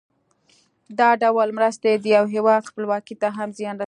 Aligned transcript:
دا 0.99 1.09
ډول 1.23 1.49
مرستې 1.57 1.91
د 1.97 2.05
یو 2.15 2.25
هېواد 2.33 2.61
خپلواکۍ 2.69 3.15
ته 3.21 3.27
هم 3.37 3.49
زیان 3.57 3.75
رسوي. 3.75 3.79